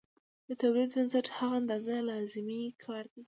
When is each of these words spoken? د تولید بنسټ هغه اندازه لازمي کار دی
د 0.47 0.49
تولید 0.61 0.89
بنسټ 0.95 1.25
هغه 1.37 1.55
اندازه 1.61 1.95
لازمي 2.09 2.61
کار 2.83 3.03
دی 3.13 3.19